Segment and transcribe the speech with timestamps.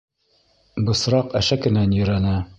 [0.87, 2.37] Бысраҡ әшәкенән ерәнә.